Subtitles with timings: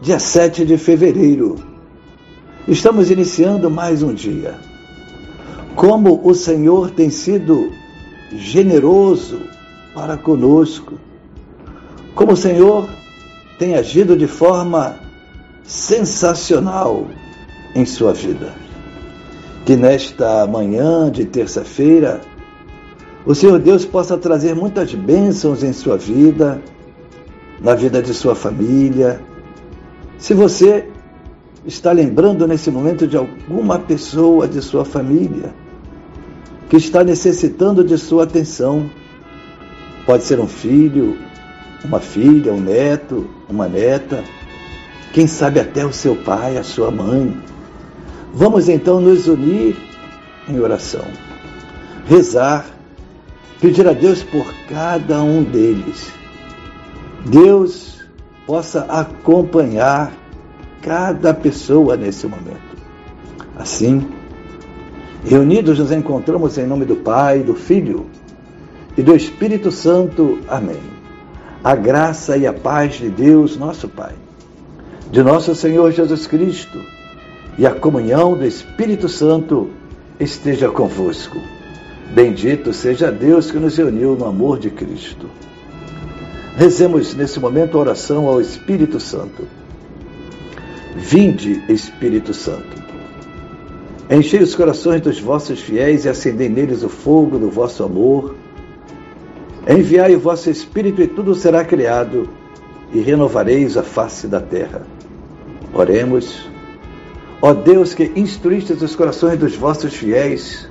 [0.00, 1.56] dia 7 de fevereiro.
[2.68, 4.54] Estamos iniciando mais um dia.
[5.74, 7.72] Como o Senhor tem sido
[8.32, 9.40] generoso
[9.94, 10.98] para conosco,
[12.14, 12.88] como o Senhor
[13.58, 14.96] tem agido de forma
[15.64, 17.06] sensacional
[17.74, 18.52] em sua vida.
[19.64, 22.20] Que nesta manhã de terça-feira,
[23.24, 26.60] o Senhor Deus possa trazer muitas bênçãos em sua vida,
[27.60, 29.20] na vida de sua família,
[30.18, 30.88] se você
[31.66, 35.54] está lembrando nesse momento de alguma pessoa de sua família
[36.68, 38.90] que está necessitando de sua atenção,
[40.04, 41.16] pode ser um filho,
[41.84, 44.24] uma filha, um neto, uma neta,
[45.12, 47.36] quem sabe até o seu pai, a sua mãe.
[48.32, 49.76] Vamos então nos unir
[50.48, 51.04] em oração,
[52.06, 52.66] rezar,
[53.60, 56.12] pedir a Deus por cada um deles.
[57.24, 57.95] Deus
[58.46, 60.12] possa acompanhar
[60.80, 62.76] cada pessoa nesse momento.
[63.56, 64.06] Assim,
[65.24, 68.06] reunidos nos encontramos em nome do Pai, do Filho
[68.96, 70.38] e do Espírito Santo.
[70.48, 70.80] Amém.
[71.64, 74.14] A graça e a paz de Deus, nosso Pai,
[75.10, 76.78] de nosso Senhor Jesus Cristo
[77.58, 79.70] e a comunhão do Espírito Santo
[80.20, 81.38] esteja convosco.
[82.14, 85.28] Bendito seja Deus que nos reuniu no amor de Cristo.
[86.56, 89.46] Rezemos nesse momento a oração ao Espírito Santo.
[90.96, 92.82] Vinde, Espírito Santo.
[94.10, 98.34] Enchei os corações dos vossos fiéis e acendei neles o fogo do vosso amor.
[99.68, 102.26] Enviai o vosso Espírito e tudo será criado,
[102.90, 104.80] e renovareis a face da terra.
[105.74, 106.48] Oremos.
[107.42, 110.70] Ó Deus que instruístes os corações dos vossos fiéis,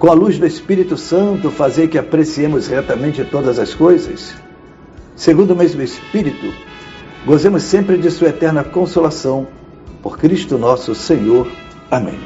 [0.00, 4.34] com a luz do Espírito Santo, fazei que apreciemos retamente todas as coisas
[5.20, 6.50] segundo o mesmo Espírito,
[7.26, 9.46] gozemos sempre de Sua eterna consolação.
[10.02, 11.46] Por Cristo nosso Senhor.
[11.90, 12.18] Amém.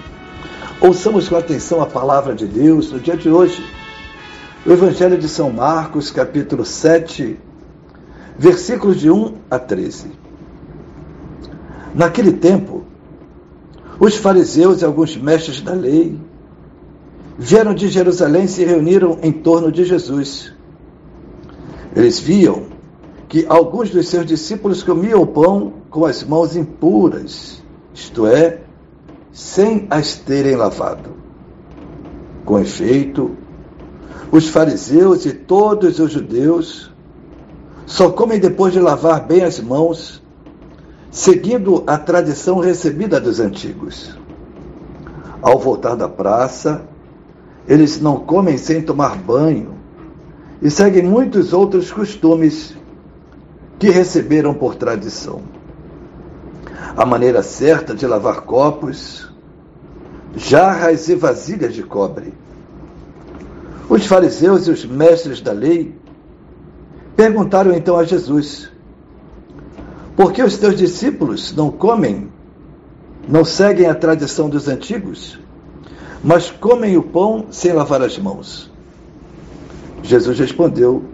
[0.81, 3.67] Ouçamos com atenção a palavra de Deus no dia de hoje.
[4.65, 7.37] O Evangelho de São Marcos, capítulo 7,
[8.39, 10.13] versículos de 1 a 13.
[11.93, 12.85] Naquele tempo,
[13.99, 16.17] os fariseus e alguns mestres da lei
[17.37, 20.53] vieram de Jerusalém e se reuniram em torno de Jesus.
[21.97, 22.74] Eles viam
[23.35, 27.61] que alguns dos seus discípulos comiam o pão com as mãos impuras,
[27.93, 28.61] isto é,
[29.33, 31.11] sem as terem lavado.
[32.45, 33.33] Com efeito,
[34.31, 36.93] os fariseus e todos os judeus
[37.87, 40.23] só comem depois de lavar bem as mãos,
[41.11, 44.17] seguindo a tradição recebida dos antigos.
[45.43, 46.83] Ao voltar da praça,
[47.67, 49.75] eles não comem sem tomar banho
[50.63, 52.77] e seguem muitos outros costumes
[53.85, 55.43] que receberam por tradição.
[56.97, 59.31] A maneira certa de lavar copos,
[60.35, 62.33] jarras e vasilhas de cobre.
[63.87, 65.95] Os fariseus e os mestres da lei
[67.15, 68.73] perguntaram então a Jesus:
[70.17, 72.33] Por que os teus discípulos não comem,
[73.29, 75.39] não seguem a tradição dos antigos,
[76.23, 78.73] mas comem o pão sem lavar as mãos?
[80.03, 81.14] Jesus respondeu: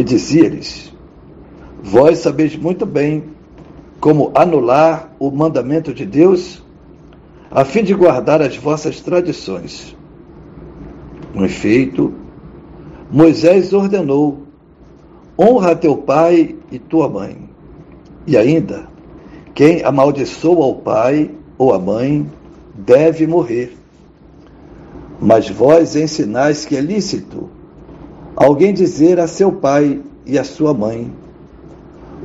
[0.00, 0.90] e dizia-lhes:
[1.82, 3.24] Vós sabeis muito bem
[4.00, 6.62] como anular o mandamento de Deus,
[7.50, 9.94] a fim de guardar as vossas tradições.
[11.34, 12.14] No efeito,
[13.10, 14.44] Moisés ordenou:
[15.38, 17.36] honra teu pai e tua mãe.
[18.26, 18.88] E ainda,
[19.54, 22.26] quem amaldiçoa o pai ou a mãe
[22.74, 23.76] deve morrer.
[25.20, 27.59] Mas vós ensinais que é lícito
[28.40, 31.12] alguém dizer a seu pai e a sua mãe: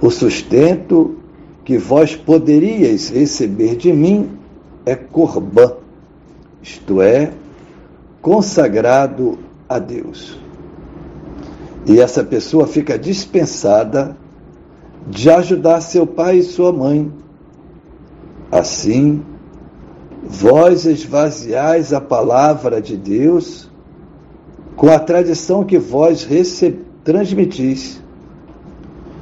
[0.01, 1.17] O sustento
[1.65, 4.29] que vós poderíeis receber de mim
[4.85, 5.73] é corbã,
[6.63, 7.33] isto é,
[8.21, 10.39] consagrado a Deus.
[11.85, 14.15] E essa pessoa fica dispensada
[15.07, 17.11] de ajudar seu pai e sua mãe.
[18.51, 19.21] Assim,
[20.23, 23.64] vós esvaziais a palavra de Deus
[24.75, 26.27] com a tradição que vós
[27.03, 28.01] transmitis,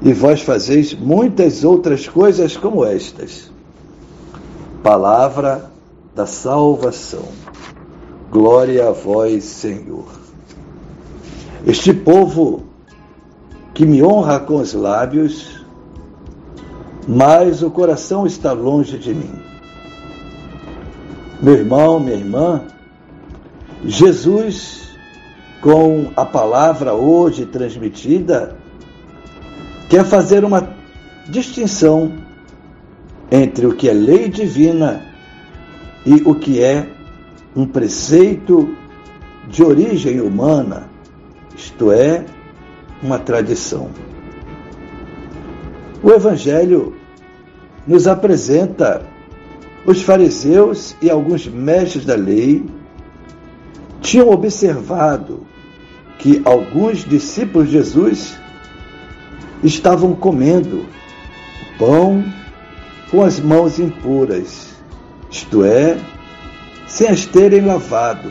[0.01, 3.51] e vós fazeis muitas outras coisas como estas.
[4.81, 5.71] Palavra
[6.13, 7.23] da salvação.
[8.29, 10.07] Glória a vós, Senhor.
[11.65, 12.63] Este povo
[13.73, 15.63] que me honra com os lábios,
[17.07, 19.31] mas o coração está longe de mim.
[21.41, 22.61] Meu irmão, minha irmã,
[23.85, 24.93] Jesus,
[25.63, 28.57] com a palavra hoje transmitida,
[29.89, 30.75] quer fazer uma
[31.30, 32.12] distinção
[33.31, 35.06] entre o que é lei divina
[36.06, 36.86] e o que é
[37.56, 38.75] um preceito
[39.48, 40.89] de origem humana,
[41.56, 42.25] isto é,
[43.01, 43.89] uma tradição.
[46.04, 46.94] O Evangelho
[47.88, 49.01] nos apresenta
[49.86, 52.65] os fariseus e alguns mestres da lei
[54.01, 55.52] tinham observado
[56.18, 58.38] que alguns discípulos de Jesus
[59.63, 60.86] estavam comendo
[61.77, 62.24] pão
[63.10, 64.74] com as mãos impuras,
[65.30, 65.98] isto é,
[66.88, 68.30] sem as terem lavado.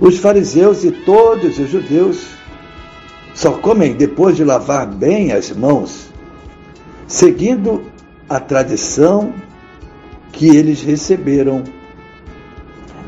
[0.00, 2.26] Os fariseus e todos os judeus
[3.34, 6.08] só comem depois de lavar bem as mãos,
[7.06, 7.84] seguindo
[8.28, 9.34] a tradição
[10.32, 11.64] que eles receberam.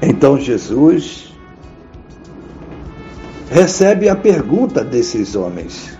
[0.00, 1.25] Então Jesus
[3.50, 5.96] recebe a pergunta desses homens: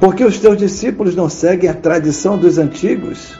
[0.00, 3.38] Por que os teus discípulos não seguem a tradição dos antigos,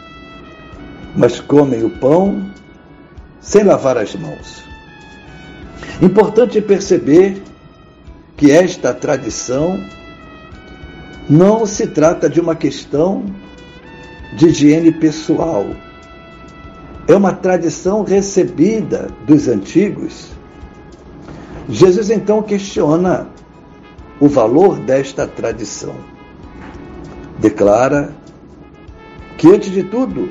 [1.14, 2.50] mas comem o pão
[3.40, 4.64] sem lavar as mãos.
[6.02, 7.42] Importante perceber
[8.36, 9.82] que esta tradição
[11.28, 13.24] não se trata de uma questão
[14.36, 15.66] de higiene pessoal.
[17.08, 20.35] É uma tradição recebida dos antigos.
[21.68, 23.26] Jesus então questiona
[24.20, 25.94] o valor desta tradição.
[27.38, 28.14] Declara
[29.36, 30.30] que, antes de tudo,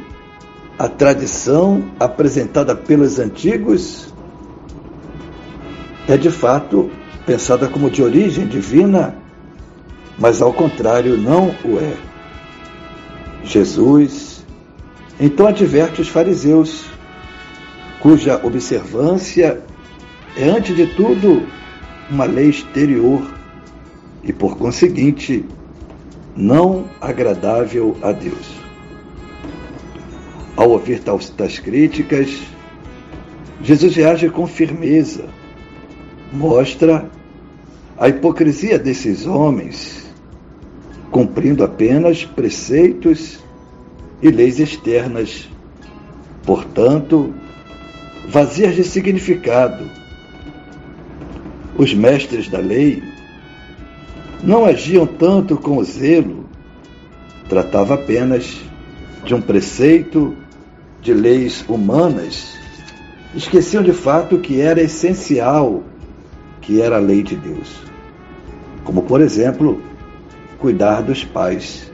[0.79, 4.13] a tradição apresentada pelos antigos
[6.07, 6.89] é de fato
[7.25, 9.15] pensada como de origem divina,
[10.17, 11.95] mas ao contrário não o é.
[13.43, 14.35] Jesus
[15.19, 16.85] então adverte os fariseus,
[18.01, 19.63] cuja observância
[20.35, 21.47] é antes de tudo
[22.09, 23.33] uma lei exterior
[24.23, 25.45] e por conseguinte
[26.35, 28.55] não agradável a Deus.
[30.55, 32.41] Ao ouvir tais críticas,
[33.61, 35.25] Jesus reage com firmeza,
[36.31, 37.09] mostra
[37.97, 40.13] a hipocrisia desses homens,
[41.11, 43.39] cumprindo apenas preceitos
[44.21, 45.49] e leis externas,
[46.43, 47.33] portanto,
[48.27, 50.04] vazias de significado.
[51.77, 53.03] Os mestres da lei
[54.41, 56.45] não agiam tanto com zelo,
[57.49, 58.61] tratava apenas
[59.25, 60.33] de um preceito
[61.01, 62.55] de leis humanas,
[63.35, 65.83] esqueciam de fato que era essencial,
[66.61, 67.75] que era a lei de Deus.
[68.85, 69.81] Como, por exemplo,
[70.59, 71.91] cuidar dos pais.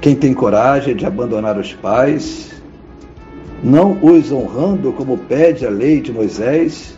[0.00, 2.50] Quem tem coragem de abandonar os pais,
[3.62, 6.97] não os honrando como pede a lei de Moisés,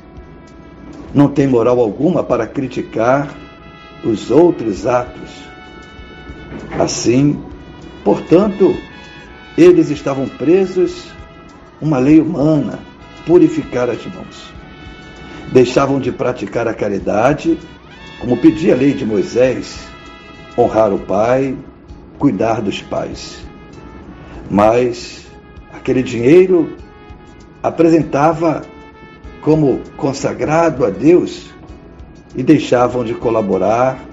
[1.14, 3.35] não tem moral alguma para criticar
[4.05, 5.31] os outros atos.
[6.79, 7.43] Assim,
[8.05, 8.76] portanto,
[9.57, 11.09] eles estavam presos
[11.81, 12.79] uma lei humana,
[13.26, 14.52] purificar as mãos.
[15.52, 17.59] Deixavam de praticar a caridade,
[18.21, 19.88] como pedia a lei de Moisés,
[20.57, 21.57] honrar o pai,
[22.19, 23.38] cuidar dos pais.
[24.49, 25.26] Mas
[25.73, 26.76] aquele dinheiro
[27.62, 28.62] apresentava
[29.40, 31.50] como consagrado a Deus
[32.35, 34.04] e deixavam de colaborar,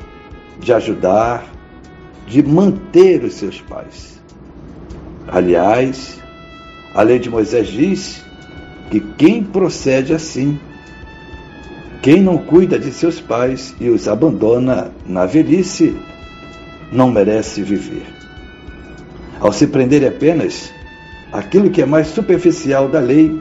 [0.59, 1.45] de ajudar,
[2.25, 4.19] de manter os seus pais.
[5.27, 6.19] Aliás,
[6.93, 8.23] a lei de Moisés diz
[8.89, 10.59] que quem procede assim,
[12.01, 15.97] quem não cuida de seus pais e os abandona na velhice,
[16.91, 18.05] não merece viver.
[19.39, 20.73] Ao se prender apenas
[21.31, 23.39] aquilo que é mais superficial da lei,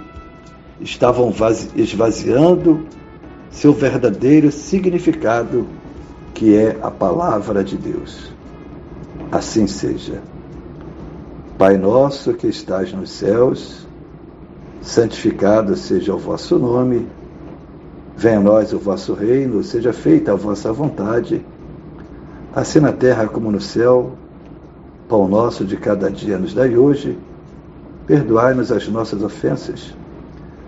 [0.80, 1.33] estavam
[1.75, 2.87] esvaziando
[3.50, 5.66] seu verdadeiro significado,
[6.35, 8.33] que é a palavra de Deus.
[9.33, 10.21] Assim seja.
[11.56, 13.87] Pai nosso que estás nos céus,
[14.83, 17.09] santificado seja o vosso nome,
[18.14, 21.45] venha a nós o vosso reino, seja feita a vossa vontade,
[22.54, 24.12] assim na terra como no céu.
[25.09, 27.16] Pão nosso de cada dia nos dai hoje,
[28.06, 29.95] perdoai-nos as nossas ofensas,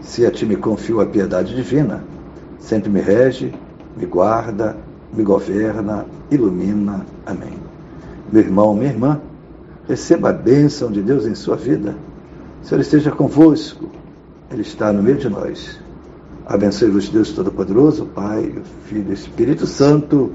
[0.00, 2.02] se a ti me confio a piedade divina,
[2.58, 3.52] sempre me rege,
[3.96, 4.76] me guarda,
[5.12, 7.04] me governa, ilumina.
[7.26, 7.58] Amém.
[8.32, 9.20] Meu irmão, minha irmã,
[9.88, 11.94] receba a bênção de Deus em sua vida.
[12.62, 13.88] Senhor esteja convosco,
[14.50, 15.80] Ele está no meio de nós.
[16.46, 18.52] Abençoe-vos, Deus Todo-Poderoso, Pai,
[18.86, 20.32] Filho e Espírito Santo.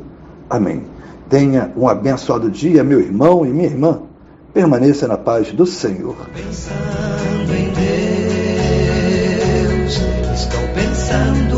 [0.50, 0.84] Amém.
[1.29, 4.01] Tenha um abençoado dia, meu irmão e minha irmã.
[4.53, 6.15] Permaneça na paz do Senhor.
[6.34, 8.14] Pensando em Deus,
[11.15, 11.55] estou pensando